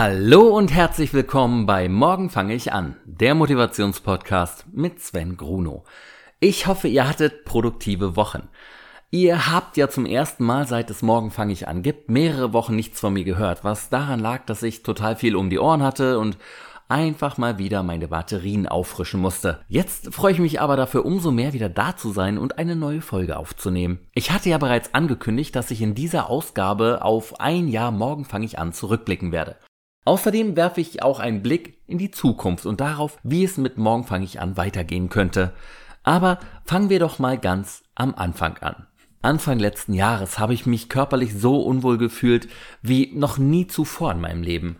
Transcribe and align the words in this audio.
Hallo 0.00 0.56
und 0.56 0.72
herzlich 0.72 1.12
willkommen 1.12 1.66
bei 1.66 1.88
Morgen 1.88 2.30
fange 2.30 2.54
ich 2.54 2.72
an, 2.72 2.94
der 3.04 3.34
Motivationspodcast 3.34 4.66
mit 4.72 5.00
Sven 5.00 5.36
Gruno. 5.36 5.82
Ich 6.38 6.68
hoffe, 6.68 6.86
ihr 6.86 7.08
hattet 7.08 7.44
produktive 7.44 8.14
Wochen. 8.14 8.46
Ihr 9.10 9.50
habt 9.50 9.76
ja 9.76 9.88
zum 9.88 10.06
ersten 10.06 10.44
Mal 10.44 10.68
seit 10.68 10.88
es 10.90 11.02
Morgen 11.02 11.32
fange 11.32 11.52
ich 11.52 11.66
an 11.66 11.82
gibt 11.82 12.10
mehrere 12.10 12.52
Wochen 12.52 12.76
nichts 12.76 13.00
von 13.00 13.12
mir 13.12 13.24
gehört, 13.24 13.64
was 13.64 13.88
daran 13.88 14.20
lag, 14.20 14.46
dass 14.46 14.62
ich 14.62 14.84
total 14.84 15.16
viel 15.16 15.34
um 15.34 15.50
die 15.50 15.58
Ohren 15.58 15.82
hatte 15.82 16.20
und 16.20 16.38
einfach 16.88 17.36
mal 17.36 17.58
wieder 17.58 17.82
meine 17.82 18.06
Batterien 18.06 18.68
auffrischen 18.68 19.20
musste. 19.20 19.58
Jetzt 19.66 20.14
freue 20.14 20.32
ich 20.32 20.38
mich 20.38 20.60
aber 20.60 20.76
dafür 20.76 21.04
umso 21.06 21.32
mehr 21.32 21.54
wieder 21.54 21.68
da 21.68 21.96
zu 21.96 22.12
sein 22.12 22.38
und 22.38 22.56
eine 22.56 22.76
neue 22.76 23.00
Folge 23.00 23.36
aufzunehmen. 23.36 23.98
Ich 24.14 24.30
hatte 24.30 24.48
ja 24.48 24.58
bereits 24.58 24.94
angekündigt, 24.94 25.56
dass 25.56 25.72
ich 25.72 25.82
in 25.82 25.96
dieser 25.96 26.30
Ausgabe 26.30 27.00
auf 27.02 27.40
ein 27.40 27.66
Jahr 27.66 27.90
morgen 27.90 28.24
fange 28.24 28.46
ich 28.46 28.60
an 28.60 28.72
zurückblicken 28.72 29.32
werde. 29.32 29.56
Außerdem 30.08 30.56
werfe 30.56 30.80
ich 30.80 31.02
auch 31.02 31.20
einen 31.20 31.42
Blick 31.42 31.82
in 31.86 31.98
die 31.98 32.10
Zukunft 32.10 32.64
und 32.64 32.80
darauf, 32.80 33.18
wie 33.24 33.44
es 33.44 33.58
mit 33.58 33.76
morgen 33.76 34.04
fange 34.04 34.24
ich 34.24 34.40
an 34.40 34.56
weitergehen 34.56 35.10
könnte. 35.10 35.52
Aber 36.02 36.38
fangen 36.64 36.88
wir 36.88 36.98
doch 36.98 37.18
mal 37.18 37.36
ganz 37.36 37.82
am 37.94 38.14
Anfang 38.14 38.56
an. 38.62 38.86
Anfang 39.20 39.58
letzten 39.58 39.92
Jahres 39.92 40.38
habe 40.38 40.54
ich 40.54 40.64
mich 40.64 40.88
körperlich 40.88 41.38
so 41.38 41.60
unwohl 41.60 41.98
gefühlt 41.98 42.48
wie 42.80 43.12
noch 43.14 43.36
nie 43.36 43.66
zuvor 43.66 44.12
in 44.12 44.22
meinem 44.22 44.42
Leben. 44.42 44.78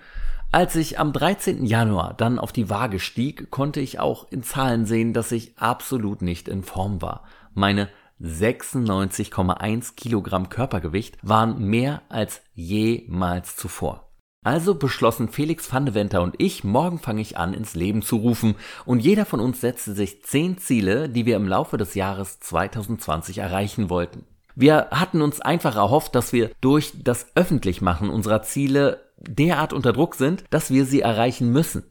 Als 0.51 0.77
ich 0.77 0.99
am 0.99 1.13
13. 1.13 1.67
Januar 1.67 2.15
dann 2.15 2.39
auf 2.39 2.51
die 2.53 2.71
Waage 2.71 2.99
stieg, 2.99 3.51
konnte 3.51 3.81
ich 3.81 4.01
auch 4.01 4.33
in 4.33 4.43
Zahlen 4.43 4.87
sehen, 4.87 5.13
dass 5.13 5.31
ich 5.31 5.59
absolut 5.59 6.23
nicht 6.23 6.49
in 6.49 6.63
Form 6.63 7.03
war. 7.03 7.25
Meine 7.53 7.91
96,1 8.23 9.95
Kilogramm 9.95 10.49
Körpergewicht 10.49 11.19
waren 11.21 11.63
mehr 11.63 12.01
als 12.09 12.41
jemals 12.55 13.57
zuvor. 13.57 14.08
Also 14.45 14.75
beschlossen 14.77 15.29
Felix 15.29 15.73
van 15.73 15.85
de 15.85 15.95
Venter 15.95 16.23
und 16.23 16.37
ich, 16.39 16.63
morgen 16.63 16.99
fange 16.99 17.21
ich 17.21 17.37
an, 17.37 17.55
ins 17.55 17.75
Leben 17.75 18.03
zu 18.03 18.17
rufen 18.17 18.55
und 18.87 19.01
jeder 19.01 19.27
von 19.27 19.41
uns 19.41 19.61
setzte 19.61 19.95
sich 19.95 20.23
zehn 20.23 20.59
Ziele, 20.59 21.09
die 21.09 21.27
wir 21.27 21.37
im 21.37 21.49
Laufe 21.49 21.77
des 21.77 21.95
Jahres 21.95 22.39
2020 22.41 23.39
erreichen 23.39 23.91
wollten. 23.91 24.25
Wir 24.55 24.89
hatten 24.91 25.23
uns 25.23 25.41
einfach 25.41 25.77
erhofft, 25.77 26.15
dass 26.15 26.33
wir 26.33 26.51
durch 26.61 26.93
das 27.03 27.27
Öffentlichmachen 27.35 28.11
unserer 28.11 28.43
Ziele 28.43 29.05
derart 29.19 29.73
unter 29.73 29.93
Druck 29.93 30.15
sind, 30.15 30.45
dass 30.51 30.71
wir 30.71 30.85
sie 30.85 31.01
erreichen 31.01 31.53
müssen. 31.53 31.85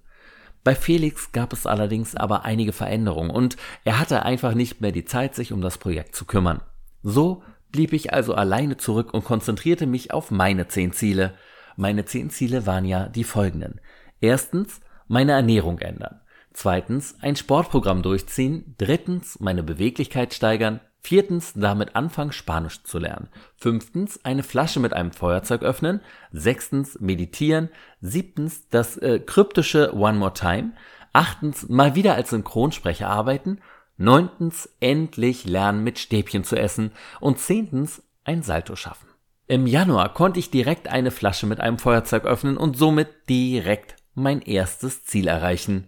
Bei 0.64 0.76
Felix 0.76 1.32
gab 1.32 1.54
es 1.54 1.66
allerdings 1.66 2.16
aber 2.16 2.44
einige 2.44 2.74
Veränderungen 2.74 3.30
und 3.30 3.56
er 3.86 4.00
hatte 4.00 4.24
einfach 4.24 4.54
nicht 4.54 4.82
mehr 4.82 4.92
die 4.92 5.06
Zeit, 5.06 5.36
sich 5.36 5.54
um 5.54 5.62
das 5.62 5.78
Projekt 5.78 6.16
zu 6.16 6.26
kümmern. 6.26 6.62
So 7.04 7.44
blieb 7.72 7.94
ich 7.94 8.14
also 8.14 8.34
alleine 8.34 8.78
zurück 8.78 9.14
und 9.14 9.24
konzentrierte 9.24 9.86
mich 9.86 10.12
auf 10.12 10.32
meine 10.32 10.68
zehn 10.68 10.92
Ziele. 10.92 11.36
Meine 11.78 12.06
zehn 12.06 12.32
Ziele 12.32 12.66
waren 12.66 12.86
ja 12.86 13.08
die 13.08 13.24
folgenden. 13.24 13.80
Erstens, 14.20 14.82
meine 15.08 15.34
Ernährung 15.34 15.78
ändern. 15.78 16.20
Zweitens, 16.52 17.16
ein 17.22 17.36
Sportprogramm 17.36 18.02
durchziehen. 18.02 18.74
Drittens, 18.80 19.40
meine 19.40 19.62
Beweglichkeit 19.62 20.34
steigern. 20.34 20.80
Viertens, 21.02 21.54
damit 21.54 21.96
anfangen, 21.96 22.32
Spanisch 22.32 22.82
zu 22.82 22.98
lernen. 22.98 23.30
Fünftens, 23.56 24.26
eine 24.26 24.42
Flasche 24.42 24.80
mit 24.80 24.92
einem 24.94 25.12
Feuerzeug 25.12 25.62
öffnen. 25.62 26.02
Sechstens, 26.32 27.00
meditieren. 27.00 27.70
Siebtens, 28.02 28.68
das 28.70 28.98
äh, 28.98 29.20
kryptische 29.20 29.96
One 29.96 30.18
More 30.18 30.34
Time. 30.34 30.72
Achtens, 31.14 31.70
mal 31.70 31.94
wieder 31.94 32.16
als 32.16 32.32
Synchronsprecher 32.32 33.08
arbeiten. 33.08 33.60
Neuntens, 33.98 34.68
endlich 34.80 35.46
lernen, 35.46 35.84
mit 35.84 36.00
Stäbchen 36.00 36.44
zu 36.44 36.56
essen. 36.56 36.92
Und 37.20 37.38
zehntens, 37.38 38.02
ein 38.24 38.42
Salto 38.42 38.76
schaffen. 38.76 39.08
Im 39.50 39.66
Januar 39.66 40.14
konnte 40.14 40.40
ich 40.40 40.52
direkt 40.52 40.90
eine 40.90 41.10
Flasche 41.10 41.46
mit 41.48 41.62
einem 41.62 41.80
Feuerzeug 41.80 42.26
öffnen 42.26 42.58
und 42.58 42.78
somit 42.78 43.08
direkt 43.30 43.96
mein 44.14 44.42
erstes 44.42 45.06
Ziel 45.06 45.28
erreichen. 45.28 45.88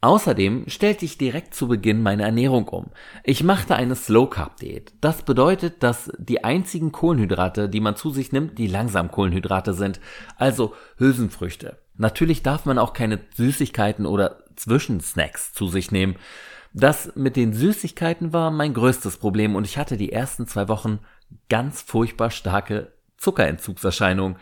Außerdem 0.00 0.64
stellte 0.66 1.04
ich 1.04 1.16
direkt 1.16 1.54
zu 1.54 1.68
Beginn 1.68 2.02
meine 2.02 2.24
Ernährung 2.24 2.66
um. 2.68 2.86
Ich 3.22 3.44
machte 3.44 3.76
eine 3.76 3.94
Slow 3.94 4.28
Carb 4.28 4.56
Diät. 4.56 4.92
Das 5.00 5.22
bedeutet, 5.22 5.84
dass 5.84 6.10
die 6.18 6.42
einzigen 6.42 6.90
Kohlenhydrate, 6.90 7.68
die 7.68 7.80
man 7.80 7.94
zu 7.94 8.10
sich 8.10 8.32
nimmt, 8.32 8.58
die 8.58 8.66
langsam 8.66 9.12
Kohlenhydrate 9.12 9.72
sind, 9.72 10.00
also 10.36 10.74
Hülsenfrüchte. 10.96 11.78
Natürlich 11.96 12.42
darf 12.42 12.64
man 12.64 12.78
auch 12.78 12.92
keine 12.92 13.20
Süßigkeiten 13.36 14.04
oder 14.04 14.42
Zwischensnacks 14.56 15.52
zu 15.52 15.68
sich 15.68 15.92
nehmen. 15.92 16.16
Das 16.72 17.14
mit 17.14 17.36
den 17.36 17.52
Süßigkeiten 17.52 18.32
war 18.32 18.50
mein 18.50 18.74
größtes 18.74 19.18
Problem 19.18 19.54
und 19.54 19.64
ich 19.64 19.76
hatte 19.76 19.96
die 19.96 20.12
ersten 20.12 20.46
zwei 20.46 20.68
Wochen 20.68 21.00
ganz 21.48 21.82
furchtbar 21.82 22.30
starke 22.30 22.92
Zuckerentzugserscheinungen. 23.16 24.36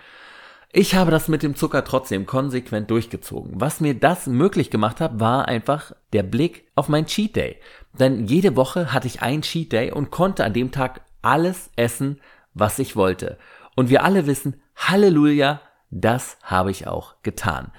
Ich 0.70 0.94
habe 0.94 1.10
das 1.10 1.28
mit 1.28 1.42
dem 1.42 1.56
Zucker 1.56 1.82
trotzdem 1.82 2.26
konsequent 2.26 2.90
durchgezogen. 2.90 3.52
Was 3.54 3.80
mir 3.80 3.94
das 3.94 4.26
möglich 4.26 4.70
gemacht 4.70 5.00
hat, 5.00 5.18
war 5.18 5.48
einfach 5.48 5.92
der 6.12 6.22
Blick 6.22 6.70
auf 6.74 6.88
mein 6.88 7.06
Cheat 7.06 7.36
Day. 7.36 7.56
Denn 7.98 8.26
jede 8.26 8.54
Woche 8.54 8.92
hatte 8.92 9.06
ich 9.06 9.22
einen 9.22 9.42
Cheat 9.42 9.72
Day 9.72 9.90
und 9.90 10.10
konnte 10.10 10.44
an 10.44 10.52
dem 10.52 10.70
Tag 10.70 11.00
alles 11.22 11.70
essen, 11.76 12.20
was 12.52 12.78
ich 12.78 12.96
wollte. 12.96 13.38
Und 13.76 13.88
wir 13.88 14.04
alle 14.04 14.26
wissen, 14.26 14.60
Halleluja, 14.76 15.60
das 15.90 16.36
habe 16.42 16.70
ich 16.70 16.86
auch 16.86 17.14
getan. 17.22 17.72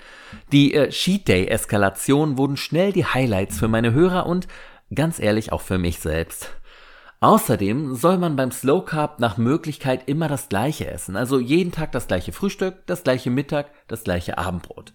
Die 0.52 0.74
äh, 0.74 0.90
Cheat 0.90 1.28
Day 1.28 1.48
Eskalation 1.48 2.38
wurden 2.38 2.58
schnell 2.58 2.92
die 2.92 3.06
Highlights 3.06 3.60
für 3.60 3.68
meine 3.68 3.94
Hörer 3.94 4.26
und 4.26 4.48
ganz 4.94 5.20
ehrlich 5.20 5.52
auch 5.52 5.62
für 5.62 5.78
mich 5.78 6.00
selbst. 6.00 6.50
Außerdem 7.22 7.96
soll 7.96 8.18
man 8.18 8.38
beim 8.38 8.52
Slow 8.52 8.86
Carb 8.86 9.20
nach 9.20 9.38
Möglichkeit 9.38 10.08
immer 10.08 10.30
das 10.30 10.48
gleiche 10.48 10.88
essen, 10.88 11.18
also 11.18 11.38
jeden 11.38 11.74
Tag 11.74 11.92
das 11.92 12.08
gleiche 12.08 12.32
Frühstück, 12.32 12.86
das 12.86 13.04
gleiche 13.04 13.30
Mittag, 13.30 13.72
das 13.90 14.06
gleiche 14.06 14.38
Abendbrot. 14.38 14.94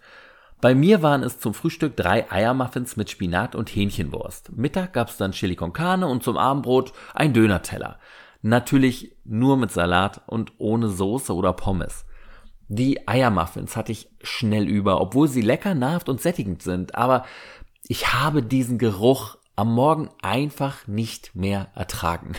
Bei 0.63 0.75
mir 0.75 1.03
waren 1.03 1.23
es 1.23 1.39
zum 1.39 1.53
Frühstück 1.53 1.95
drei 1.97 2.31
Eiermuffins 2.33 2.97
mit 2.97 3.11
Spinat 3.11 3.55
und 3.55 3.69
Hähnchenwurst. 3.69 4.57
Mittag 4.57 4.95
gab's 4.95 5.19
dann 5.19 5.33
Chili 5.33 5.57
con 5.57 5.75
Carne 5.75 6.07
und 6.07 6.23
zum 6.23 6.39
Abendbrot 6.39 6.95
ein 7.13 7.35
Dönerteller. 7.35 7.99
Natürlich 8.41 9.15
nur 9.25 9.59
mit 9.59 9.71
Salat 9.71 10.23
und 10.27 10.53
ohne 10.57 10.89
Soße 10.89 11.35
oder 11.35 11.53
Pommes. 11.53 12.07
Die 12.69 13.07
Eiermuffins 13.07 13.77
hatte 13.77 13.93
ich 13.93 14.09
schnell 14.23 14.67
über, 14.67 15.03
obwohl 15.03 15.29
sie 15.29 15.43
lecker, 15.43 15.75
nahrhaft 15.75 16.09
und 16.09 16.23
sättigend 16.23 16.63
sind, 16.63 16.95
aber 16.95 17.27
ich 17.87 18.15
habe 18.15 18.43
diesen 18.43 18.79
Geruch 18.79 19.37
am 19.57 19.73
Morgen 19.75 20.11
einfach 20.23 20.87
nicht 20.87 21.35
mehr 21.35 21.69
ertragen. 21.75 22.33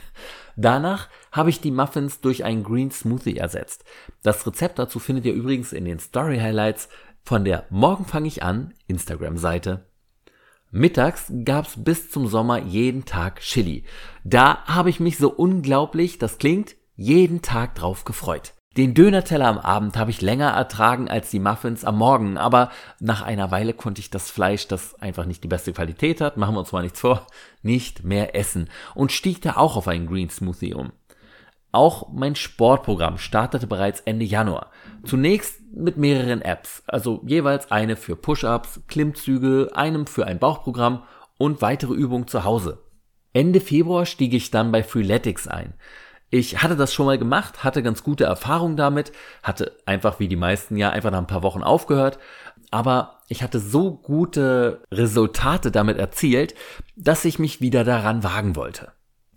Danach 0.55 1.09
habe 1.31 1.49
ich 1.49 1.61
die 1.61 1.71
Muffins 1.71 2.21
durch 2.21 2.43
einen 2.43 2.63
Green 2.63 2.91
Smoothie 2.91 3.37
ersetzt. 3.37 3.83
Das 4.23 4.45
Rezept 4.45 4.79
dazu 4.79 4.99
findet 4.99 5.25
ihr 5.25 5.33
übrigens 5.33 5.73
in 5.73 5.85
den 5.85 5.99
Story 5.99 6.39
Highlights 6.39 6.89
von 7.23 7.43
der 7.43 7.65
Morgen 7.71 8.05
fange 8.05 8.27
ich 8.27 8.43
an 8.43 8.73
Instagram-Seite. 8.87 9.87
Mittags 10.69 11.31
gab's 11.43 11.73
bis 11.75 12.11
zum 12.11 12.27
Sommer 12.27 12.59
jeden 12.59 13.05
Tag 13.05 13.39
Chili. 13.39 13.83
Da 14.23 14.63
habe 14.65 14.91
ich 14.91 14.99
mich 14.99 15.17
so 15.17 15.31
unglaublich, 15.31 16.19
das 16.19 16.37
klingt, 16.37 16.75
jeden 16.95 17.41
Tag 17.41 17.75
drauf 17.75 18.05
gefreut. 18.05 18.53
Den 18.78 18.94
Dönerteller 18.94 19.47
am 19.47 19.58
Abend 19.58 19.96
habe 19.96 20.12
ich 20.12 20.22
länger 20.22 20.50
ertragen 20.50 21.09
als 21.09 21.30
die 21.30 21.40
Muffins 21.40 21.86
am 21.86 21.97
Morgen, 21.97 22.38
aber 22.38 22.72
nach 23.00 23.22
einer 23.22 23.50
Weile 23.50 23.74
konnte 23.74 24.02
ich 24.02 24.09
das 24.09 24.30
Fleisch, 24.30 24.68
das 24.68 24.96
einfach 25.02 25.25
nicht 25.25 25.46
die 25.46 25.47
beste 25.47 25.72
Qualität 25.72 26.19
hat, 26.19 26.36
machen 26.36 26.56
wir 26.56 26.59
uns 26.59 26.74
mal 26.74 26.84
nichts 26.84 27.00
vor, 27.00 27.25
nicht 27.62 28.03
mehr 28.03 28.36
essen 28.36 28.69
und 28.94 29.13
stieg 29.13 29.41
da 29.41 29.56
auch 29.56 29.78
auf 29.78 29.88
einen 29.88 30.08
Green 30.08 30.30
Smoothie 30.30 30.74
um. 30.74 30.91
Auch 31.72 32.12
mein 32.12 32.36
Sportprogramm 32.36 33.18
startete 33.18 33.66
bereits 33.66 34.02
Ende 34.02 34.25
Januar. 34.25 34.72
Zunächst 35.06 35.62
mit 35.74 35.96
mehreren 35.96 36.42
Apps, 36.42 36.84
also 36.86 37.22
jeweils 37.25 37.71
eine 37.71 37.95
für 37.95 38.18
Push-ups, 38.18 38.81
Klimmzüge, 38.88 39.71
einem 39.74 40.06
für 40.06 40.28
ein 40.28 40.39
Bauchprogramm 40.39 41.04
und 41.38 41.62
weitere 41.62 41.94
Übungen 41.94 42.28
zu 42.28 42.44
Hause. 42.44 42.80
Ende 43.31 43.62
Februar 43.62 44.06
stieg 44.06 44.33
ich 44.33 44.51
dann 44.51 44.71
bei 44.71 44.83
Freeletics 44.83 45.48
ein. 45.48 45.74
Ich 46.30 46.62
hatte 46.63 46.75
das 46.75 46.94
schon 46.94 47.06
mal 47.06 47.18
gemacht, 47.18 47.63
hatte 47.63 47.83
ganz 47.83 48.04
gute 48.04 48.25
Erfahrungen 48.25 48.77
damit, 48.77 49.12
hatte 49.44 49.77
einfach 49.86 50.19
wie 50.19 50.27
die 50.27 50.36
meisten 50.36 50.75
ja 50.75 50.89
einfach 50.89 51.12
nach 51.12 51.19
ein 51.19 51.27
paar 51.27 51.44
Wochen 51.44 51.63
aufgehört, 51.63 52.19
aber 52.72 53.19
ich 53.27 53.44
hatte 53.44 53.60
so 53.60 53.92
gute 53.92 54.81
Resultate 54.92 55.72
damit 55.72 55.98
erzielt, 55.98 56.56
dass 56.95 57.25
ich 57.25 57.39
mich 57.39 57.62
wieder 57.62 57.83
daran 57.83 58.24
wagen 58.24 58.56
wollte. 58.56 58.92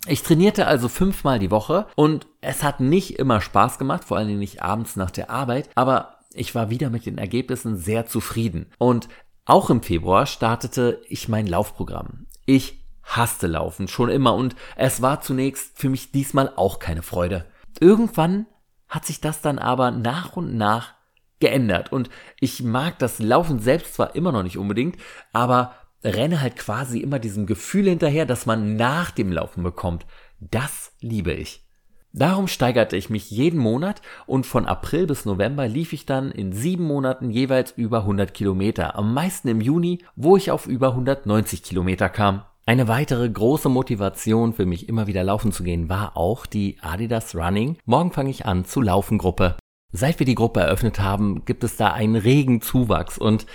Ich 0.07 0.23
trainierte 0.23 0.67
also 0.67 0.89
fünfmal 0.89 1.39
die 1.39 1.51
Woche 1.51 1.87
und 1.95 2.27
es 2.41 2.63
hat 2.63 2.81
nicht 2.81 3.19
immer 3.19 3.41
Spaß 3.41 3.79
gemacht, 3.79 4.05
vor 4.05 4.17
allen 4.17 4.29
Dingen 4.29 4.39
nicht 4.39 4.63
abends 4.63 4.97
nach 4.97 5.11
der 5.11 5.31
Arbeit, 5.31 5.69
aber 5.75 6.19
ich 6.33 6.55
war 6.55 6.71
wieder 6.71 6.89
mit 6.89 7.05
den 7.05 7.19
Ergebnissen 7.19 7.77
sehr 7.77 8.07
zufrieden. 8.07 8.67
Und 8.79 9.09
auch 9.45 9.71
im 9.71 9.83
Februar 9.83 10.27
startete 10.27 11.03
ich 11.09 11.29
mein 11.29 11.47
Laufprogramm. 11.47 12.27
Ich 12.47 12.85
hasste 13.09 13.47
Laufen 13.47 13.89
schon 13.89 14.11
immer 14.11 14.35
und 14.35 14.55
es 14.77 15.03
war 15.03 15.21
zunächst 15.21 15.79
für 15.79 15.89
mich 15.89 16.13
diesmal 16.13 16.53
auch 16.57 16.79
keine 16.79 17.03
Freude. 17.03 17.47
Irgendwann 17.81 18.47
hat 18.89 19.05
sich 19.05 19.21
das 19.21 19.41
dann 19.41 19.59
aber 19.59 19.91
nach 19.91 20.37
und 20.37 20.57
nach 20.57 20.95
geändert 21.41 21.93
und 21.93 22.11
ich 22.41 22.63
mag 22.63 22.99
das 22.99 23.19
Laufen 23.19 23.61
selbst 23.61 23.95
zwar 23.95 24.15
immer 24.15 24.33
noch 24.33 24.43
nicht 24.43 24.59
unbedingt, 24.59 24.97
aber 25.33 25.75
renne 26.05 26.41
halt 26.41 26.57
quasi 26.57 27.01
immer 27.01 27.19
diesem 27.19 27.47
Gefühl 27.47 27.89
hinterher, 27.89 28.27
dass 28.27 28.47
man 28.47 28.77
nach 28.77 29.11
dem 29.11 29.33
Laufen 29.33 29.63
bekommt. 29.63 30.07
Das 30.41 30.93
liebe 31.01 31.33
ich. 31.33 31.65
Darum 32.13 32.49
steigerte 32.49 32.97
ich 32.97 33.11
mich 33.11 33.31
jeden 33.31 33.61
Monat 33.61 34.01
und 34.27 34.47
von 34.47 34.67
April 34.67 35.07
bis 35.07 35.25
November 35.25 35.69
lief 35.69 35.93
ich 35.93 36.07
dann 36.07 36.31
in 36.31 36.53
sieben 36.53 36.85
Monaten 36.85 37.31
jeweils 37.31 37.73
über 37.73 38.01
100 38.01 38.33
Kilometer, 38.33 38.97
am 38.97 39.13
meisten 39.13 39.49
im 39.49 39.61
Juni, 39.61 40.05
wo 40.17 40.37
ich 40.37 40.51
auf 40.51 40.67
über 40.67 40.89
190 40.89 41.63
Kilometer 41.63 42.09
kam. 42.09 42.43
Eine 42.69 42.87
weitere 42.87 43.27
große 43.27 43.71
Motivation 43.71 44.53
für 44.53 44.67
mich 44.67 44.91
immer 44.91 45.07
wieder 45.07 45.25
laufen 45.25 45.53
zu 45.53 45.63
gehen 45.63 45.89
war 45.89 46.19
auch 46.19 46.45
die 46.45 46.77
Adidas 46.83 47.35
Running. 47.35 47.79
Morgen 47.87 48.13
fange 48.13 48.29
ich 48.29 48.45
an 48.45 48.67
zu 48.67 48.83
laufen 48.83 49.17
Gruppe. 49.17 49.57
Seit 49.91 50.19
wir 50.19 50.27
die 50.27 50.35
Gruppe 50.35 50.61
eröffnet 50.61 51.01
haben, 51.01 51.47
gibt 51.47 51.65
es 51.65 51.79
da 51.79 51.93
einen 51.93 52.15
regen 52.15 52.61
Zuwachs 52.61 53.17
und 53.17 53.47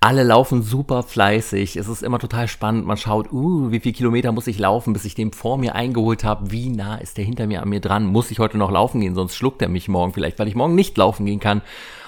alle 0.00 0.22
laufen 0.22 0.62
super 0.62 1.02
fleißig. 1.02 1.76
Es 1.76 1.86
ist 1.86 2.02
immer 2.02 2.18
total 2.18 2.48
spannend. 2.48 2.86
Man 2.86 2.96
schaut, 2.96 3.30
uh, 3.30 3.70
wie 3.70 3.80
viel 3.80 3.92
Kilometer 3.92 4.32
muss 4.32 4.46
ich 4.46 4.58
laufen, 4.58 4.94
bis 4.94 5.04
ich 5.04 5.14
den 5.14 5.34
vor 5.34 5.58
mir 5.58 5.74
eingeholt 5.74 6.24
habe? 6.24 6.50
Wie 6.50 6.70
nah 6.70 6.96
ist 6.96 7.18
der 7.18 7.26
hinter 7.26 7.46
mir 7.46 7.60
an 7.60 7.68
mir 7.68 7.80
dran? 7.80 8.06
Muss 8.06 8.30
ich 8.30 8.38
heute 8.38 8.56
noch 8.56 8.70
laufen 8.70 9.02
gehen, 9.02 9.14
sonst 9.14 9.36
schluckt 9.36 9.60
er 9.60 9.68
mich 9.68 9.88
morgen 9.88 10.14
vielleicht, 10.14 10.38
weil 10.38 10.48
ich 10.48 10.54
morgen 10.54 10.76
nicht 10.76 10.96
laufen 10.96 11.26
gehen 11.26 11.40
kann. 11.40 11.60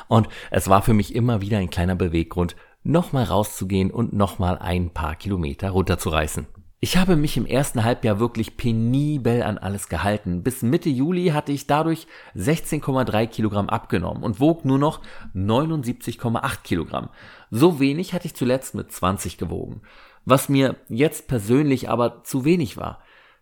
Und 0.09 0.31
es 0.51 0.71
war 0.71 0.81
für 0.81 0.95
mich 0.95 1.15
immer 1.15 1.43
wieder 1.43 1.59
ein 1.59 1.69
kleiner 1.69 1.95
Beweggrund, 1.95 2.57
nochmal 2.85 3.25
rauszugehen 3.25 3.91
und 3.91 4.13
nochmal 4.13 4.59
ein 4.59 4.91
paar 4.91 5.17
Kilometer 5.17 5.71
runterzureißen. 5.71 6.47
Ich 6.81 6.99
habe 6.99 7.17
mich 7.17 7.39
im 7.39 7.47
ersten 7.47 7.83
Halbjahr 7.83 8.21
wirklich 8.21 8.59
penibel 8.59 9.43
an 9.43 9.57
alles 9.57 9.89
gehalten. 9.89 10.43
Bis 10.43 10.61
Mitte 10.61 10.91
Juli 10.91 11.29
hatte 11.29 11.51
ich 11.51 11.67
dadurch 11.67 12.07
16,3 12.37 13.27
Kilogramm 13.27 13.71
abgenommen 13.71 14.23
und 14.23 14.39
wog 14.39 14.67
nur 14.67 14.79
noch 14.79 15.01
79,8 15.35 16.63
Kilogramm. 16.63 17.09
So 17.51 17.81
wenig 17.81 18.13
hatte 18.13 18.27
ich 18.27 18.35
zuletzt 18.35 18.75
mit 18.75 18.93
20 18.93 19.39
gewogen. 19.39 19.81
Was 20.27 20.51
mir 20.51 20.77
jetzt 20.89 21.27
persönlich 21.27 21.89
aber 21.89 22.23
zu 22.23 22.45
wenig 22.45 22.77
war. 22.77 22.99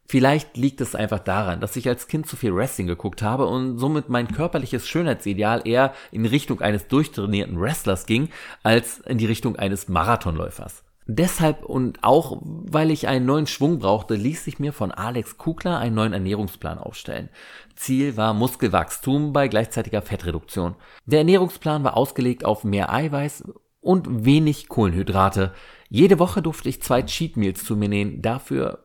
Vielleicht 0.06 0.56
liegt 0.56 0.80
es 0.80 0.94
einfach 0.94 1.20
daran, 1.20 1.60
dass 1.60 1.76
ich 1.76 1.88
als 1.88 2.06
Kind 2.06 2.26
zu 2.26 2.36
viel 2.36 2.54
Wrestling 2.54 2.86
geguckt 2.86 3.22
habe 3.22 3.46
und 3.46 3.78
somit 3.78 4.08
mein 4.08 4.28
körperliches 4.28 4.86
Schönheitsideal 4.86 5.62
eher 5.64 5.94
in 6.10 6.26
Richtung 6.26 6.60
eines 6.60 6.88
durchtrainierten 6.88 7.58
Wrestlers 7.60 8.06
ging, 8.06 8.28
als 8.62 8.98
in 8.98 9.18
die 9.18 9.26
Richtung 9.26 9.56
eines 9.56 9.88
Marathonläufers. 9.88 10.84
Deshalb 11.06 11.64
und 11.64 12.04
auch 12.04 12.38
weil 12.42 12.90
ich 12.90 13.08
einen 13.08 13.26
neuen 13.26 13.46
Schwung 13.46 13.80
brauchte, 13.80 14.14
ließ 14.14 14.44
sich 14.44 14.58
mir 14.58 14.72
von 14.72 14.92
Alex 14.92 15.36
Kugler 15.36 15.78
einen 15.78 15.96
neuen 15.96 16.12
Ernährungsplan 16.12 16.78
aufstellen. 16.78 17.28
Ziel 17.74 18.16
war 18.16 18.34
Muskelwachstum 18.34 19.32
bei 19.32 19.48
gleichzeitiger 19.48 20.02
Fettreduktion. 20.02 20.76
Der 21.06 21.20
Ernährungsplan 21.20 21.82
war 21.82 21.96
ausgelegt 21.96 22.44
auf 22.44 22.62
mehr 22.62 22.92
Eiweiß 22.92 23.44
und 23.80 24.24
wenig 24.24 24.68
Kohlenhydrate. 24.68 25.52
Jede 25.88 26.20
Woche 26.20 26.40
durfte 26.40 26.68
ich 26.68 26.82
zwei 26.82 27.02
Cheat 27.02 27.36
Meals 27.36 27.64
zu 27.64 27.76
mir 27.76 27.88
nehmen, 27.88 28.22
dafür 28.22 28.84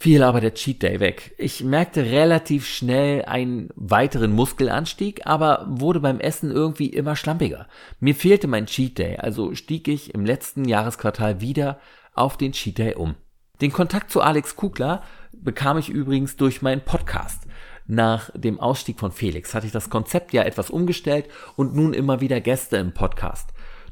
fiel 0.00 0.22
aber 0.22 0.40
der 0.40 0.54
Cheat 0.54 0.82
Day 0.82 0.98
weg. 0.98 1.34
Ich 1.36 1.62
merkte 1.62 2.06
relativ 2.06 2.66
schnell 2.66 3.22
einen 3.26 3.68
weiteren 3.76 4.32
Muskelanstieg, 4.32 5.26
aber 5.26 5.66
wurde 5.68 6.00
beim 6.00 6.20
Essen 6.20 6.50
irgendwie 6.50 6.86
immer 6.86 7.16
schlampiger. 7.16 7.68
Mir 8.00 8.14
fehlte 8.14 8.48
mein 8.48 8.64
Cheat 8.64 8.96
Day, 8.96 9.18
also 9.18 9.54
stieg 9.54 9.88
ich 9.88 10.14
im 10.14 10.24
letzten 10.24 10.64
Jahresquartal 10.64 11.42
wieder 11.42 11.78
auf 12.14 12.38
den 12.38 12.52
Cheat 12.52 12.78
Day 12.78 12.94
um. 12.94 13.14
Den 13.60 13.72
Kontakt 13.72 14.10
zu 14.10 14.22
Alex 14.22 14.56
Kugler 14.56 15.02
bekam 15.32 15.76
ich 15.76 15.90
übrigens 15.90 16.36
durch 16.36 16.62
meinen 16.62 16.80
Podcast. 16.80 17.46
Nach 17.86 18.30
dem 18.34 18.58
Ausstieg 18.58 18.98
von 18.98 19.12
Felix 19.12 19.52
hatte 19.52 19.66
ich 19.66 19.72
das 19.72 19.90
Konzept 19.90 20.32
ja 20.32 20.44
etwas 20.44 20.70
umgestellt 20.70 21.28
und 21.56 21.74
nun 21.74 21.92
immer 21.92 22.22
wieder 22.22 22.40
Gäste 22.40 22.78
im 22.78 22.94
Podcast. 22.94 23.50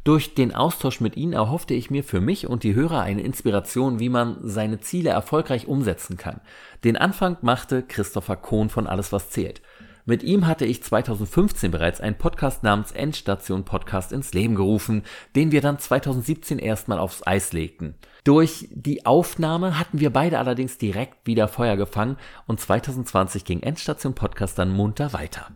Durch 0.09 0.33
den 0.33 0.55
Austausch 0.55 1.03
mit 1.03 1.19
Ihnen 1.19 1.35
erhoffte 1.35 1.75
ich 1.75 1.91
mir 1.91 2.03
für 2.03 2.23
mich 2.23 2.47
und 2.47 2.63
die 2.63 2.75
Hörer 2.75 3.03
eine 3.03 3.21
Inspiration, 3.21 4.01
wie 4.01 4.09
man 4.09 4.39
seine 4.41 4.81
Ziele 4.81 5.11
erfolgreich 5.11 5.69
umsetzen 5.69 6.17
kann. 6.17 6.41
Den 6.83 6.97
Anfang 6.97 7.37
machte 7.43 7.83
Christopher 7.83 8.37
Kohn 8.37 8.71
von 8.71 8.87
Alles 8.87 9.13
was 9.13 9.29
zählt. 9.29 9.61
Mit 10.07 10.23
ihm 10.23 10.47
hatte 10.47 10.65
ich 10.65 10.83
2015 10.83 11.71
bereits 11.71 12.01
einen 12.01 12.17
Podcast 12.17 12.63
namens 12.63 12.93
Endstation 12.93 13.67
Podcast 13.67 14.11
ins 14.13 14.33
Leben 14.33 14.55
gerufen, 14.55 15.03
den 15.37 15.53
wir 15.53 15.61
dann 15.61 15.79
2017 15.79 16.59
erstmal 16.59 16.99
aufs 16.99 17.27
Eis 17.27 17.53
legten. 17.53 17.95
Durch 18.25 18.67
die 18.71 19.05
Aufnahme 19.05 19.79
hatten 19.79 20.01
wir 20.01 20.09
beide 20.09 20.39
allerdings 20.39 20.79
direkt 20.79 21.27
wieder 21.27 21.49
Feuer 21.49 21.77
gefangen 21.77 22.17
und 22.47 22.59
2020 22.59 23.45
ging 23.45 23.61
Endstation 23.61 24.15
Podcast 24.15 24.59
dann 24.59 24.73
munter 24.73 25.13
weiter. 25.13 25.49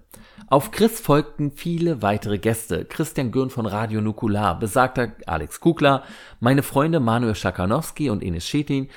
Auf 0.49 0.71
Chris 0.71 1.01
folgten 1.01 1.51
viele 1.51 2.03
weitere 2.03 2.39
Gäste. 2.39 2.85
Christian 2.85 3.31
Gürn 3.31 3.51
von 3.51 3.67
Radio 3.67 4.01
Nukular, 4.01 4.59
besagter 4.59 5.13
Alex 5.27 5.61
Kugler, 5.61 6.03
meine 6.41 6.63
Freunde 6.63 7.01
Manuel 7.01 7.35
Schakanowski 7.35 8.11
und 8.11 8.23
Enes 8.23 8.47
Schetin, 8.47 8.89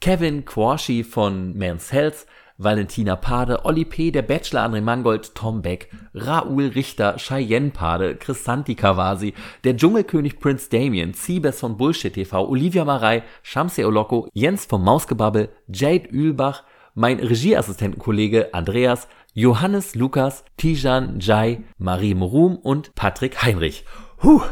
Kevin 0.00 0.44
Quashi 0.44 1.04
von 1.04 1.54
Men's 1.54 1.92
Health, 1.92 2.26
Valentina 2.56 3.16
Pade, 3.16 3.64
Olli 3.64 3.84
P., 3.84 4.12
der 4.12 4.22
Bachelor 4.22 4.62
André 4.62 4.80
Mangold, 4.80 5.34
Tom 5.34 5.60
Beck, 5.60 5.88
Raoul 6.14 6.66
Richter, 6.68 7.16
Cheyenne 7.16 7.70
Pade, 7.70 8.14
Chrisanti 8.14 8.76
Kawasi, 8.76 9.34
der 9.64 9.76
Dschungelkönig 9.76 10.38
Prince 10.38 10.68
Damien, 10.70 11.14
Siebes 11.14 11.58
von 11.58 11.76
Bullshit 11.76 12.14
TV, 12.14 12.48
Olivia 12.48 12.84
Marei, 12.84 13.24
Shamse 13.42 13.84
Oloko, 13.86 14.28
Jens 14.32 14.66
vom 14.66 14.84
Mausgebabbel, 14.84 15.48
Jade 15.66 16.08
Ühlbach, 16.08 16.62
mein 16.94 17.18
Regieassistentenkollege 17.18 18.54
Andreas, 18.54 19.08
Johannes 19.36 19.96
Lukas, 19.96 20.44
Tijan 20.56 21.18
Jai, 21.18 21.64
Marie 21.76 22.14
Morum 22.14 22.56
und 22.56 22.94
Patrick 22.94 23.42
Heinrich. 23.42 23.84
Huh. 24.22 24.42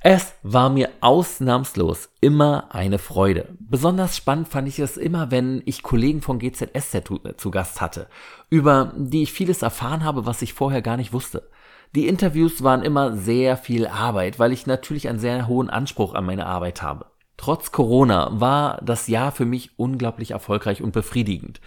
Es 0.00 0.34
war 0.42 0.70
mir 0.70 0.90
ausnahmslos 1.00 2.08
immer 2.20 2.74
eine 2.74 2.98
Freude. 2.98 3.48
Besonders 3.60 4.16
spannend 4.16 4.48
fand 4.48 4.66
ich 4.66 4.80
es 4.80 4.96
immer, 4.96 5.30
wenn 5.30 5.62
ich 5.66 5.84
Kollegen 5.84 6.20
von 6.20 6.40
GZSZ 6.40 7.04
zu 7.36 7.50
Gast 7.52 7.80
hatte, 7.80 8.08
über 8.50 8.92
die 8.96 9.22
ich 9.22 9.32
vieles 9.32 9.62
erfahren 9.62 10.02
habe, 10.02 10.26
was 10.26 10.42
ich 10.42 10.52
vorher 10.52 10.82
gar 10.82 10.96
nicht 10.96 11.12
wusste. 11.12 11.48
Die 11.94 12.08
Interviews 12.08 12.64
waren 12.64 12.82
immer 12.82 13.16
sehr 13.16 13.56
viel 13.56 13.86
Arbeit, 13.86 14.40
weil 14.40 14.52
ich 14.52 14.66
natürlich 14.66 15.08
einen 15.08 15.20
sehr 15.20 15.46
hohen 15.46 15.70
Anspruch 15.70 16.14
an 16.14 16.26
meine 16.26 16.46
Arbeit 16.46 16.82
habe. 16.82 17.06
Trotz 17.38 17.72
Corona 17.72 18.28
war 18.32 18.78
das 18.82 19.06
Jahr 19.06 19.32
für 19.32 19.46
mich 19.46 19.70
unglaublich 19.78 20.32
erfolgreich 20.32 20.82
und 20.82 20.92
befriedigend. 20.92 21.60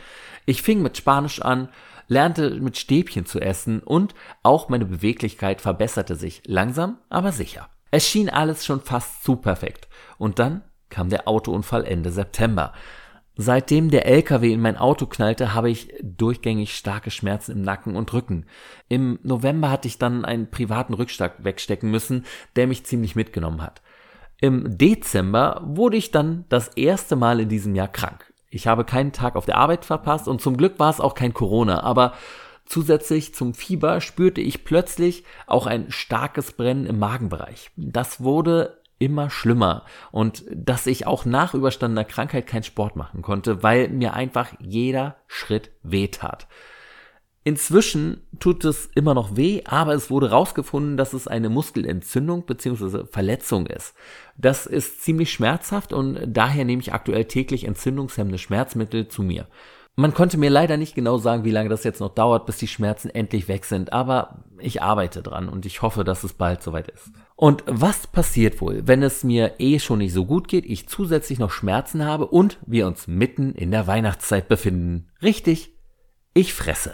Ich 0.45 0.61
fing 0.61 0.83
mit 0.83 0.97
Spanisch 0.97 1.41
an, 1.41 1.69
lernte 2.07 2.59
mit 2.59 2.77
Stäbchen 2.77 3.25
zu 3.25 3.39
essen 3.39 3.79
und 3.79 4.13
auch 4.43 4.67
meine 4.67 4.85
Beweglichkeit 4.85 5.61
verbesserte 5.61 6.15
sich 6.15 6.43
langsam, 6.45 6.97
aber 7.09 7.31
sicher. 7.31 7.69
Es 7.89 8.07
schien 8.07 8.29
alles 8.29 8.65
schon 8.65 8.81
fast 8.81 9.23
zu 9.23 9.37
perfekt. 9.37 9.87
Und 10.17 10.39
dann 10.39 10.61
kam 10.89 11.09
der 11.09 11.27
Autounfall 11.27 11.85
Ende 11.85 12.11
September. 12.11 12.73
Seitdem 13.37 13.89
der 13.89 14.05
LKW 14.05 14.51
in 14.51 14.59
mein 14.59 14.77
Auto 14.77 15.05
knallte, 15.05 15.53
habe 15.53 15.69
ich 15.69 15.93
durchgängig 16.03 16.75
starke 16.75 17.11
Schmerzen 17.11 17.53
im 17.53 17.61
Nacken 17.61 17.95
und 17.95 18.11
Rücken. 18.11 18.45
Im 18.89 19.19
November 19.23 19.71
hatte 19.71 19.87
ich 19.87 19.97
dann 19.97 20.25
einen 20.25 20.51
privaten 20.51 20.93
Rückschlag 20.93 21.45
wegstecken 21.45 21.89
müssen, 21.89 22.25
der 22.57 22.67
mich 22.67 22.85
ziemlich 22.85 23.15
mitgenommen 23.15 23.61
hat. 23.61 23.81
Im 24.41 24.75
Dezember 24.75 25.61
wurde 25.63 25.97
ich 25.97 26.09
dann 26.09 26.45
das 26.49 26.69
erste 26.69 27.15
Mal 27.15 27.39
in 27.39 27.47
diesem 27.47 27.75
Jahr 27.75 27.87
krank. 27.87 28.33
Ich 28.49 28.65
habe 28.65 28.83
keinen 28.83 29.13
Tag 29.13 29.35
auf 29.35 29.45
der 29.45 29.57
Arbeit 29.57 29.85
verpasst 29.85 30.27
und 30.27 30.41
zum 30.41 30.57
Glück 30.57 30.79
war 30.79 30.89
es 30.89 30.99
auch 30.99 31.13
kein 31.13 31.33
Corona, 31.33 31.83
aber 31.83 32.13
zusätzlich 32.65 33.35
zum 33.35 33.53
Fieber 33.53 34.01
spürte 34.01 34.41
ich 34.41 34.65
plötzlich 34.65 35.25
auch 35.45 35.67
ein 35.67 35.91
starkes 35.91 36.53
Brennen 36.53 36.87
im 36.87 36.97
Magenbereich. 36.97 37.69
Das 37.77 38.23
wurde 38.23 38.81
immer 38.97 39.29
schlimmer 39.29 39.85
und 40.11 40.43
dass 40.51 40.87
ich 40.87 41.05
auch 41.05 41.23
nach 41.23 41.53
überstandener 41.53 42.03
Krankheit 42.03 42.47
keinen 42.47 42.63
Sport 42.63 42.95
machen 42.95 43.21
konnte, 43.21 43.61
weil 43.61 43.89
mir 43.89 44.15
einfach 44.15 44.53
jeder 44.59 45.17
Schritt 45.27 45.69
wehtat. 45.83 46.47
Inzwischen 47.43 48.21
tut 48.39 48.63
es 48.65 48.85
immer 48.93 49.15
noch 49.15 49.35
weh, 49.35 49.63
aber 49.65 49.93
es 49.93 50.11
wurde 50.11 50.29
herausgefunden, 50.29 50.95
dass 50.95 51.13
es 51.13 51.27
eine 51.27 51.49
Muskelentzündung 51.49 52.45
bzw. 52.45 53.05
Verletzung 53.05 53.65
ist. 53.65 53.95
Das 54.37 54.67
ist 54.67 55.01
ziemlich 55.01 55.31
schmerzhaft 55.31 55.91
und 55.91 56.19
daher 56.27 56.65
nehme 56.65 56.83
ich 56.83 56.93
aktuell 56.93 57.25
täglich 57.25 57.63
entzündungshemmende 57.63 58.37
Schmerzmittel 58.37 59.07
zu 59.07 59.23
mir. 59.23 59.47
Man 59.95 60.13
konnte 60.13 60.37
mir 60.37 60.49
leider 60.49 60.77
nicht 60.77 60.95
genau 60.95 61.17
sagen, 61.17 61.43
wie 61.43 61.51
lange 61.51 61.67
das 61.67 61.83
jetzt 61.83 61.99
noch 61.99 62.13
dauert, 62.13 62.45
bis 62.45 62.57
die 62.57 62.67
Schmerzen 62.67 63.09
endlich 63.09 63.47
weg 63.47 63.65
sind, 63.65 63.91
aber 63.91 64.45
ich 64.59 64.81
arbeite 64.81 65.21
dran 65.21 65.49
und 65.49 65.65
ich 65.65 65.81
hoffe, 65.81 66.03
dass 66.03 66.23
es 66.23 66.33
bald 66.33 66.61
soweit 66.63 66.89
ist. 66.89 67.11
Und 67.35 67.63
was 67.65 68.07
passiert 68.07 68.61
wohl, 68.61 68.87
wenn 68.87 69.03
es 69.03 69.23
mir 69.23 69.55
eh 69.57 69.79
schon 69.79 69.97
nicht 69.97 70.13
so 70.13 70.25
gut 70.25 70.47
geht, 70.47 70.65
ich 70.65 70.87
zusätzlich 70.87 71.39
noch 71.39 71.51
Schmerzen 71.51 72.05
habe 72.05 72.27
und 72.27 72.59
wir 72.65 72.87
uns 72.87 73.07
mitten 73.07 73.53
in 73.53 73.71
der 73.71 73.85
Weihnachtszeit 73.87 74.47
befinden? 74.47 75.09
Richtig, 75.21 75.73
ich 76.33 76.53
fresse. 76.53 76.93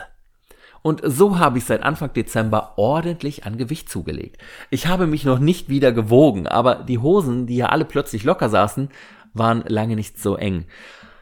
Und 0.82 1.02
so 1.04 1.40
habe 1.40 1.58
ich 1.58 1.66
seit 1.66 1.84
Anfang 1.84 2.14
Dezember 2.14 2.74
ordentlich 2.78 3.46
an 3.46 3.58
Gewicht 3.58 3.90
zugelegt. 3.90 4.42
Ich 4.70 4.88
habe 4.88 5.08
mich 5.08 5.26
noch 5.26 5.40
nicht 5.40 5.70
wieder 5.70 5.92
gewogen, 5.92 6.48
aber 6.48 6.76
die 6.76 7.00
Hosen, 7.00 7.48
die 7.48 7.58
ja 7.58 7.68
alle 7.68 7.86
plötzlich 7.86 8.24
locker 8.24 8.50
saßen, 8.50 8.90
waren 9.34 9.64
lange 9.68 9.96
nicht 9.96 10.20
so 10.20 10.36
eng. 10.36 10.66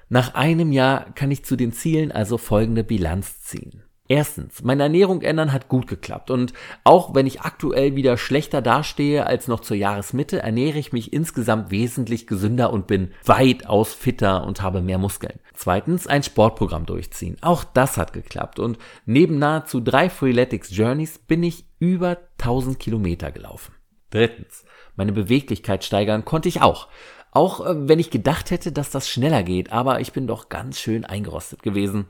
Nach 0.09 0.35
einem 0.35 0.71
Jahr 0.71 1.05
kann 1.15 1.31
ich 1.31 1.43
zu 1.45 1.55
den 1.55 1.71
Zielen 1.73 2.11
also 2.11 2.37
folgende 2.37 2.83
Bilanz 2.83 3.41
ziehen. 3.41 3.81
Erstens, 4.07 4.63
meine 4.63 4.83
Ernährung 4.83 5.23
ändern 5.23 5.51
hat 5.51 5.67
gut 5.67 5.87
geklappt 5.87 6.29
und 6.29 6.53
auch 6.83 7.15
wenn 7.15 7.25
ich 7.25 7.41
aktuell 7.41 7.95
wieder 7.95 8.17
schlechter 8.17 8.61
dastehe 8.61 9.25
als 9.25 9.47
noch 9.47 9.61
zur 9.61 9.77
Jahresmitte, 9.77 10.43
ernähre 10.43 10.77
ich 10.77 10.93
mich 10.93 11.11
insgesamt 11.11 11.71
wesentlich 11.71 12.27
gesünder 12.27 12.71
und 12.71 12.85
bin 12.85 13.11
weitaus 13.25 13.95
fitter 13.95 14.45
und 14.45 14.61
habe 14.61 14.81
mehr 14.81 14.99
Muskeln. 14.99 15.39
Zweitens 15.55 16.05
ein 16.07 16.23
Sportprogramm 16.23 16.85
durchziehen. 16.85 17.37
Auch 17.41 17.63
das 17.63 17.97
hat 17.97 18.13
geklappt 18.13 18.59
und 18.59 18.77
neben 19.05 19.39
nahezu 19.39 19.79
drei 19.79 20.09
Freeletics 20.09 20.75
Journeys 20.75 21.17
bin 21.17 21.43
ich 21.43 21.65
über 21.79 22.17
1000 22.39 22.79
Kilometer 22.79 23.31
gelaufen. 23.31 23.73
Drittens, 24.09 24.65
meine 24.95 25.11
Beweglichkeit 25.11 25.83
steigern 25.83 26.25
konnte 26.25 26.49
ich 26.49 26.61
auch. 26.61 26.87
Auch 27.31 27.65
äh, 27.65 27.87
wenn 27.87 27.99
ich 27.99 28.11
gedacht 28.11 28.51
hätte, 28.51 28.71
dass 28.71 28.91
das 28.91 29.09
schneller 29.09 29.43
geht, 29.43 29.71
aber 29.71 29.99
ich 29.99 30.13
bin 30.13 30.27
doch 30.27 30.49
ganz 30.49 30.79
schön 30.79 31.05
eingerostet 31.05 31.63
gewesen. 31.63 32.07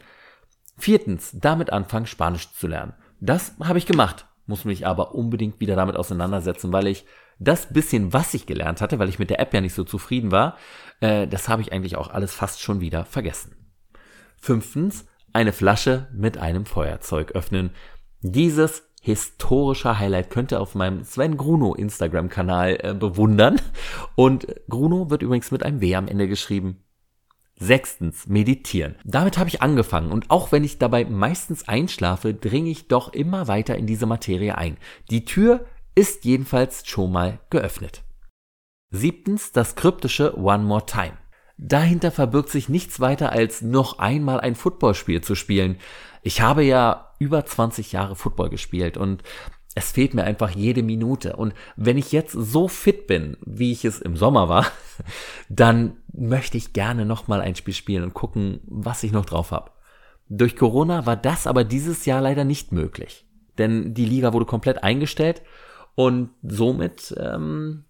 Viertens, 0.77 1.31
damit 1.33 1.71
anfangen, 1.71 2.05
Spanisch 2.05 2.51
zu 2.53 2.67
lernen. 2.67 2.93
Das 3.19 3.53
habe 3.63 3.77
ich 3.79 3.85
gemacht, 3.85 4.27
muss 4.47 4.65
mich 4.65 4.85
aber 4.85 5.15
unbedingt 5.15 5.59
wieder 5.59 5.75
damit 5.75 5.95
auseinandersetzen, 5.95 6.71
weil 6.71 6.87
ich 6.87 7.05
das 7.39 7.71
bisschen, 7.73 8.13
was 8.13 8.33
ich 8.33 8.45
gelernt 8.45 8.81
hatte, 8.81 8.99
weil 8.99 9.09
ich 9.09 9.19
mit 9.19 9.29
der 9.29 9.39
App 9.39 9.53
ja 9.53 9.61
nicht 9.61 9.73
so 9.73 9.83
zufrieden 9.83 10.31
war, 10.31 10.57
äh, 11.01 11.27
das 11.27 11.49
habe 11.49 11.61
ich 11.61 11.73
eigentlich 11.73 11.97
auch 11.97 12.09
alles 12.09 12.33
fast 12.33 12.61
schon 12.61 12.81
wieder 12.81 13.05
vergessen. 13.05 13.55
Fünftens, 14.37 15.05
eine 15.33 15.51
Flasche 15.51 16.07
mit 16.13 16.37
einem 16.37 16.65
Feuerzeug 16.65 17.33
öffnen. 17.33 17.71
Dieses 18.21 18.83
historische 19.01 19.99
Highlight 19.99 20.29
könnt 20.29 20.51
ihr 20.51 20.61
auf 20.61 20.75
meinem 20.75 21.03
Sven 21.03 21.37
Gruno 21.37 21.75
Instagram-Kanal 21.75 22.77
äh, 22.81 22.93
bewundern. 22.93 23.59
Und 24.15 24.47
Gruno 24.69 25.09
wird 25.09 25.21
übrigens 25.21 25.51
mit 25.51 25.63
einem 25.63 25.81
W 25.81 25.95
am 25.95 26.07
Ende 26.07 26.27
geschrieben. 26.27 26.84
Sechstens, 27.57 28.27
meditieren. 28.27 28.95
Damit 29.05 29.37
habe 29.37 29.49
ich 29.49 29.61
angefangen 29.61 30.11
und 30.11 30.29
auch 30.29 30.51
wenn 30.51 30.63
ich 30.63 30.77
dabei 30.77 31.05
meistens 31.05 31.67
einschlafe, 31.67 32.33
dringe 32.33 32.69
ich 32.69 32.87
doch 32.87 33.13
immer 33.13 33.47
weiter 33.47 33.77
in 33.77 33.87
diese 33.87 34.05
Materie 34.05 34.57
ein. 34.57 34.77
Die 35.09 35.23
Tür 35.23 35.65
ist 35.95 36.25
jedenfalls 36.25 36.85
schon 36.85 37.11
mal 37.11 37.39
geöffnet. 37.49 38.03
Siebtens, 38.91 39.51
das 39.53 39.75
kryptische 39.75 40.37
One 40.37 40.63
More 40.63 40.85
Time. 40.85 41.17
Dahinter 41.57 42.11
verbirgt 42.11 42.49
sich 42.49 42.67
nichts 42.67 42.99
weiter 42.99 43.31
als 43.31 43.61
noch 43.61 43.99
einmal 43.99 44.41
ein 44.41 44.55
Footballspiel 44.55 45.21
zu 45.21 45.35
spielen. 45.35 45.77
Ich 46.21 46.41
habe 46.41 46.63
ja 46.63 47.13
über 47.19 47.45
20 47.45 47.93
Jahre 47.93 48.17
Football 48.17 48.49
gespielt 48.49 48.97
und 48.97 49.23
es 49.75 49.91
fehlt 49.91 50.13
mir 50.13 50.23
einfach 50.23 50.51
jede 50.51 50.81
Minute. 50.81 51.35
Und 51.35 51.53
wenn 51.75 51.97
ich 51.97 52.13
jetzt 52.13 52.31
so 52.31 52.69
fit 52.69 53.07
bin, 53.07 53.37
wie 53.45 53.73
ich 53.73 53.83
es 53.83 53.99
im 53.99 54.15
Sommer 54.15 54.47
war, 54.47 54.65
dann 55.49 55.97
möchte 56.13 56.57
ich 56.57 56.73
gerne 56.73 57.05
nochmal 57.05 57.41
ein 57.41 57.55
Spiel 57.55 57.73
spielen 57.73 58.03
und 58.03 58.13
gucken, 58.13 58.61
was 58.65 59.03
ich 59.03 59.11
noch 59.11 59.25
drauf 59.25 59.51
habe. 59.51 59.71
Durch 60.29 60.55
Corona 60.55 61.05
war 61.05 61.17
das 61.17 61.45
aber 61.45 61.65
dieses 61.65 62.05
Jahr 62.05 62.21
leider 62.21 62.45
nicht 62.45 62.71
möglich. 62.71 63.27
Denn 63.57 63.93
die 63.93 64.05
Liga 64.05 64.33
wurde 64.33 64.45
komplett 64.45 64.83
eingestellt 64.83 65.41
und 65.93 66.29
somit 66.41 67.13
ähm, 67.17 67.83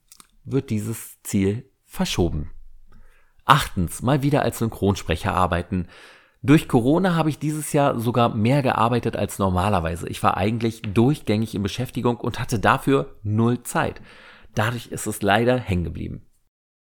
wird 0.43 0.71
dieses 0.71 1.21
Ziel 1.21 1.69
verschoben. 1.85 2.51
Achtens, 3.45 4.01
mal 4.01 4.23
wieder 4.23 4.41
als 4.41 4.57
Synchronsprecher 4.57 5.33
arbeiten. 5.33 5.87
Durch 6.45 6.67
Corona 6.67 7.15
habe 7.15 7.29
ich 7.29 7.39
dieses 7.39 7.73
Jahr 7.73 7.99
sogar 7.99 8.35
mehr 8.35 8.61
gearbeitet 8.61 9.15
als 9.15 9.39
normalerweise. 9.39 10.07
Ich 10.07 10.21
war 10.21 10.37
eigentlich 10.37 10.83
durchgängig 10.83 11.55
in 11.55 11.63
Beschäftigung 11.63 12.17
und 12.17 12.39
hatte 12.39 12.59
dafür 12.59 13.15
null 13.23 13.63
Zeit. 13.63 13.99
Dadurch 14.53 14.87
ist 14.87 15.07
es 15.07 15.23
leider 15.23 15.57
hängen 15.57 15.85
geblieben. 15.85 16.27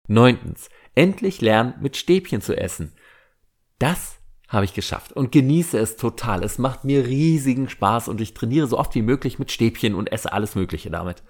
Neuntens, 0.08 0.70
endlich 0.94 1.42
lernen, 1.42 1.74
mit 1.82 1.98
Stäbchen 1.98 2.40
zu 2.40 2.56
essen. 2.56 2.94
Das 3.78 4.18
habe 4.48 4.64
ich 4.64 4.72
geschafft 4.72 5.12
und 5.12 5.30
genieße 5.30 5.78
es 5.78 5.96
total. 5.96 6.42
Es 6.42 6.56
macht 6.56 6.84
mir 6.84 7.06
riesigen 7.06 7.68
Spaß 7.68 8.08
und 8.08 8.22
ich 8.22 8.32
trainiere 8.32 8.66
so 8.66 8.78
oft 8.78 8.94
wie 8.94 9.02
möglich 9.02 9.38
mit 9.38 9.52
Stäbchen 9.52 9.94
und 9.94 10.10
esse 10.10 10.32
alles 10.32 10.54
Mögliche 10.54 10.88
damit. 10.88 11.22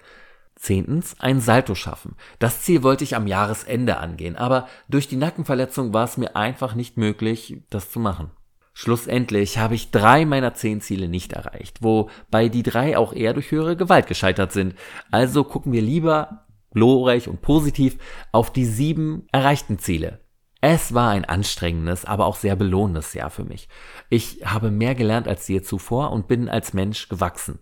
Zehntens, 0.55 1.15
ein 1.19 1.41
Salto 1.41 1.75
schaffen. 1.75 2.15
Das 2.39 2.61
Ziel 2.61 2.83
wollte 2.83 3.03
ich 3.03 3.15
am 3.15 3.27
Jahresende 3.27 3.97
angehen, 3.97 4.35
aber 4.35 4.67
durch 4.89 5.07
die 5.07 5.15
Nackenverletzung 5.15 5.93
war 5.93 6.05
es 6.05 6.17
mir 6.17 6.35
einfach 6.35 6.75
nicht 6.75 6.97
möglich, 6.97 7.63
das 7.69 7.89
zu 7.89 7.99
machen. 7.99 8.31
Schlussendlich 8.73 9.57
habe 9.57 9.75
ich 9.75 9.91
drei 9.91 10.25
meiner 10.25 10.53
zehn 10.53 10.81
Ziele 10.81 11.09
nicht 11.09 11.33
erreicht, 11.33 11.83
wobei 11.83 12.47
die 12.47 12.63
drei 12.63 12.97
auch 12.97 13.13
eher 13.13 13.33
durch 13.33 13.51
höhere 13.51 13.75
Gewalt 13.75 14.07
gescheitert 14.07 14.53
sind. 14.53 14.75
Also 15.09 15.43
gucken 15.43 15.73
wir 15.73 15.81
lieber 15.81 16.45
glorreich 16.71 17.27
und 17.27 17.41
positiv 17.41 17.97
auf 18.31 18.51
die 18.51 18.65
sieben 18.65 19.27
erreichten 19.31 19.77
Ziele. 19.77 20.21
Es 20.61 20.93
war 20.93 21.09
ein 21.09 21.25
anstrengendes, 21.25 22.05
aber 22.05 22.27
auch 22.27 22.35
sehr 22.35 22.55
belohnendes 22.55 23.13
Jahr 23.13 23.31
für 23.31 23.43
mich. 23.43 23.67
Ich 24.09 24.45
habe 24.45 24.69
mehr 24.69 24.93
gelernt 24.93 25.27
als 25.27 25.47
je 25.47 25.61
zuvor 25.61 26.11
und 26.11 26.27
bin 26.27 26.47
als 26.47 26.73
Mensch 26.73 27.09
gewachsen. 27.09 27.59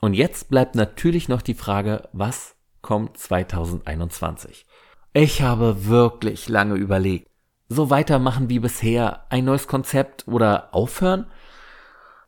Und 0.00 0.14
jetzt 0.14 0.48
bleibt 0.48 0.74
natürlich 0.74 1.28
noch 1.28 1.42
die 1.42 1.54
Frage, 1.54 2.08
was 2.12 2.54
kommt 2.82 3.18
2021? 3.18 4.64
Ich 5.12 5.42
habe 5.42 5.86
wirklich 5.86 6.48
lange 6.48 6.74
überlegt. 6.74 7.26
So 7.68 7.90
weitermachen 7.90 8.48
wie 8.48 8.60
bisher, 8.60 9.30
ein 9.30 9.44
neues 9.44 9.66
Konzept 9.66 10.28
oder 10.28 10.72
aufhören? 10.72 11.26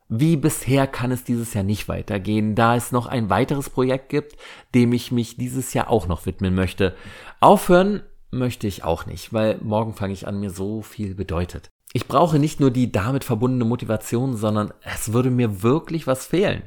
Wie 0.09 0.35
bisher 0.35 0.87
kann 0.87 1.11
es 1.11 1.23
dieses 1.23 1.53
Jahr 1.53 1.63
nicht 1.63 1.87
weitergehen, 1.87 2.53
da 2.53 2.75
es 2.75 2.91
noch 2.91 3.07
ein 3.07 3.29
weiteres 3.29 3.69
Projekt 3.69 4.09
gibt, 4.09 4.35
dem 4.75 4.91
ich 4.91 5.11
mich 5.11 5.37
dieses 5.37 5.73
Jahr 5.73 5.89
auch 5.89 6.07
noch 6.07 6.25
widmen 6.25 6.53
möchte. 6.53 6.95
Aufhören 7.39 8.03
möchte 8.29 8.67
ich 8.67 8.83
auch 8.83 9.05
nicht, 9.05 9.31
weil 9.31 9.57
morgen 9.61 9.93
fange 9.93 10.13
ich 10.13 10.27
an, 10.27 10.41
mir 10.41 10.49
so 10.49 10.81
viel 10.81 11.15
bedeutet. 11.15 11.69
Ich 11.93 12.07
brauche 12.07 12.39
nicht 12.39 12.59
nur 12.59 12.71
die 12.71 12.91
damit 12.91 13.23
verbundene 13.23 13.65
Motivation, 13.65 14.35
sondern 14.35 14.73
es 14.83 15.13
würde 15.13 15.29
mir 15.29 15.63
wirklich 15.63 16.07
was 16.07 16.25
fehlen. 16.25 16.63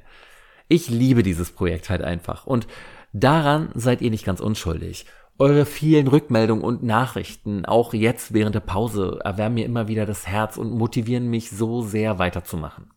Ich 0.69 0.89
liebe 0.89 1.23
dieses 1.23 1.53
Projekt 1.53 1.91
halt 1.91 2.03
einfach 2.03 2.47
und 2.47 2.67
daran 3.13 3.71
seid 3.75 4.01
ihr 4.01 4.11
nicht 4.11 4.25
ganz 4.25 4.41
unschuldig. 4.41 5.07
Eure 5.39 5.67
vielen 5.67 6.07
Rückmeldungen 6.07 6.65
und 6.65 6.83
Nachrichten, 6.85 7.65
auch 7.67 7.93
jetzt 7.93 8.33
während 8.33 8.55
der 8.55 8.61
Pause, 8.61 9.19
erwärmen 9.25 9.57
mir 9.57 9.67
immer 9.67 9.89
wieder 9.89 10.07
das 10.07 10.27
Herz 10.29 10.57
und 10.57 10.71
motivieren 10.71 11.29
mich 11.29 11.51
so 11.51 11.83
sehr 11.83 12.19
weiterzumachen. 12.19 12.94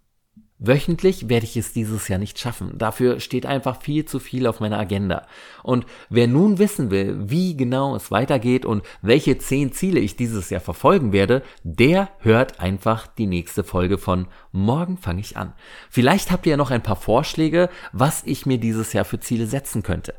Wöchentlich 0.60 1.30
werde 1.30 1.46
ich 1.46 1.56
es 1.56 1.72
dieses 1.72 2.08
Jahr 2.08 2.18
nicht 2.18 2.40
schaffen. 2.40 2.80
Dafür 2.80 3.20
steht 3.20 3.46
einfach 3.46 3.80
viel 3.80 4.06
zu 4.06 4.20
viel 4.20 4.48
auf 4.48 4.60
meiner 4.60 4.80
Agenda. 4.80 5.28
Und 5.62 5.86
wer 6.10 6.28
nun 6.28 6.58
wissen 6.58 6.90
will, 6.90 7.16
wie 7.30 7.56
genau 7.56 7.96
es 7.96 8.10
weitergeht 8.10 8.66
und 8.66 8.82
welche 9.04 9.38
zehn 9.38 9.72
Ziele 9.72 10.00
ich 10.00 10.16
dieses 10.16 10.50
Jahr 10.50 10.60
verfolgen 10.60 11.14
werde, 11.14 11.44
der 11.64 12.10
hört 12.20 12.60
einfach 12.60 13.06
die 13.06 13.28
nächste 13.28 13.64
Folge 13.64 14.00
von 14.00 14.28
Morgen 14.52 14.98
fange 14.98 15.22
ich 15.22 15.38
an. 15.38 15.54
Vielleicht 15.92 16.32
habt 16.32 16.48
ihr 16.48 16.52
ja 16.52 16.58
noch 16.58 16.72
ein 16.72 16.82
paar 16.82 16.96
Vorschläge, 16.96 17.70
was 17.92 18.24
ich 18.26 18.48
mir 18.48 18.58
dieses 18.58 18.94
Jahr 18.94 19.06
für 19.06 19.20
Ziele 19.20 19.46
setzen 19.46 19.84
könnte. 19.84 20.16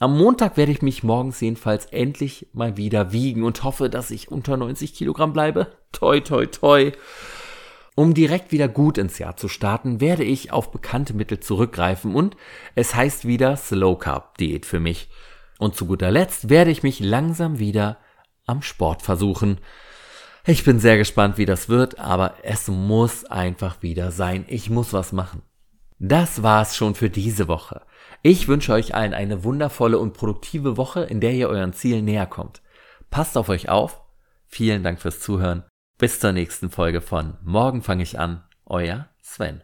Am 0.00 0.16
Montag 0.16 0.56
werde 0.56 0.72
ich 0.72 0.80
mich 0.80 1.02
morgens 1.02 1.38
jedenfalls 1.40 1.84
endlich 1.86 2.48
mal 2.54 2.78
wieder 2.78 3.12
wiegen 3.12 3.44
und 3.44 3.62
hoffe, 3.62 3.90
dass 3.90 4.10
ich 4.10 4.32
unter 4.32 4.56
90 4.56 4.94
Kilogramm 4.94 5.34
bleibe. 5.34 5.66
Toi, 5.92 6.20
toi, 6.20 6.46
toi. 6.46 6.92
Um 7.94 8.14
direkt 8.14 8.52
wieder 8.52 8.68
gut 8.68 8.96
ins 8.96 9.18
Jahr 9.18 9.36
zu 9.36 9.48
starten, 9.48 10.00
werde 10.00 10.24
ich 10.24 10.50
auf 10.50 10.70
bekannte 10.70 11.12
Mittel 11.12 11.40
zurückgreifen 11.40 12.14
und 12.14 12.36
es 12.74 12.94
heißt 12.94 13.26
wieder 13.26 13.56
Slow 13.56 13.98
Carb 13.98 14.38
Diät 14.38 14.64
für 14.64 14.80
mich. 14.80 15.10
Und 15.58 15.76
zu 15.76 15.86
guter 15.86 16.10
Letzt 16.10 16.48
werde 16.48 16.70
ich 16.70 16.82
mich 16.82 17.00
langsam 17.00 17.58
wieder 17.58 17.98
am 18.46 18.62
Sport 18.62 19.02
versuchen. 19.02 19.58
Ich 20.46 20.64
bin 20.64 20.80
sehr 20.80 20.96
gespannt, 20.96 21.36
wie 21.38 21.46
das 21.46 21.68
wird, 21.68 21.98
aber 21.98 22.34
es 22.42 22.66
muss 22.68 23.24
einfach 23.26 23.82
wieder 23.82 24.10
sein. 24.10 24.44
Ich 24.48 24.70
muss 24.70 24.92
was 24.92 25.12
machen. 25.12 25.42
Das 25.98 26.42
war's 26.42 26.74
schon 26.76 26.96
für 26.96 27.10
diese 27.10 27.46
Woche. 27.46 27.82
Ich 28.22 28.48
wünsche 28.48 28.72
euch 28.72 28.94
allen 28.94 29.14
eine 29.14 29.44
wundervolle 29.44 29.98
und 29.98 30.14
produktive 30.14 30.76
Woche, 30.76 31.02
in 31.02 31.20
der 31.20 31.32
ihr 31.32 31.48
euren 31.48 31.74
Zielen 31.74 32.06
näher 32.06 32.26
kommt. 32.26 32.62
Passt 33.10 33.36
auf 33.36 33.50
euch 33.50 33.68
auf. 33.68 34.00
Vielen 34.46 34.82
Dank 34.82 35.00
fürs 35.00 35.20
Zuhören 35.20 35.64
bis 35.98 36.20
zur 36.20 36.32
nächsten 36.32 36.70
Folge 36.70 37.00
von 37.00 37.36
Morgen 37.42 37.82
fange 37.82 38.02
ich 38.02 38.18
an. 38.18 38.42
Euer 38.66 39.08
Sven. 39.22 39.62